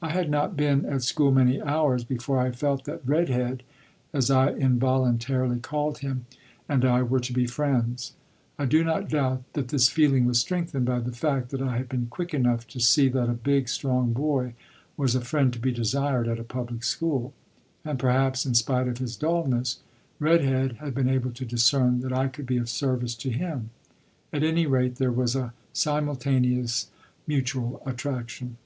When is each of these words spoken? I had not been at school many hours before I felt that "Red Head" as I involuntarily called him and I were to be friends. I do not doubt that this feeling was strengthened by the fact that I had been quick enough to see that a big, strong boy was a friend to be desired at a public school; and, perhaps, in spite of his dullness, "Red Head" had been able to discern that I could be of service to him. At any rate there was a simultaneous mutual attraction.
I 0.00 0.08
had 0.08 0.30
not 0.30 0.56
been 0.56 0.86
at 0.86 1.02
school 1.02 1.30
many 1.30 1.60
hours 1.60 2.02
before 2.02 2.38
I 2.40 2.52
felt 2.52 2.86
that 2.86 3.06
"Red 3.06 3.28
Head" 3.28 3.64
as 4.14 4.30
I 4.30 4.50
involuntarily 4.54 5.60
called 5.60 5.98
him 5.98 6.24
and 6.70 6.86
I 6.86 7.02
were 7.02 7.20
to 7.20 7.34
be 7.34 7.46
friends. 7.46 8.14
I 8.58 8.64
do 8.64 8.82
not 8.82 9.10
doubt 9.10 9.42
that 9.52 9.68
this 9.68 9.90
feeling 9.90 10.24
was 10.24 10.38
strengthened 10.40 10.86
by 10.86 11.00
the 11.00 11.12
fact 11.12 11.50
that 11.50 11.60
I 11.60 11.76
had 11.76 11.86
been 11.90 12.06
quick 12.06 12.32
enough 12.32 12.66
to 12.68 12.80
see 12.80 13.10
that 13.10 13.28
a 13.28 13.34
big, 13.34 13.68
strong 13.68 14.14
boy 14.14 14.54
was 14.96 15.14
a 15.14 15.20
friend 15.20 15.52
to 15.52 15.58
be 15.58 15.70
desired 15.70 16.28
at 16.28 16.38
a 16.40 16.44
public 16.44 16.82
school; 16.82 17.34
and, 17.84 17.98
perhaps, 17.98 18.46
in 18.46 18.54
spite 18.54 18.88
of 18.88 18.96
his 18.96 19.18
dullness, 19.18 19.80
"Red 20.18 20.42
Head" 20.42 20.72
had 20.80 20.94
been 20.94 21.10
able 21.10 21.32
to 21.32 21.44
discern 21.44 22.00
that 22.00 22.12
I 22.14 22.28
could 22.28 22.46
be 22.46 22.56
of 22.56 22.70
service 22.70 23.14
to 23.16 23.28
him. 23.28 23.68
At 24.32 24.42
any 24.42 24.66
rate 24.66 24.94
there 24.96 25.12
was 25.12 25.36
a 25.36 25.52
simultaneous 25.74 26.90
mutual 27.26 27.82
attraction. 27.84 28.56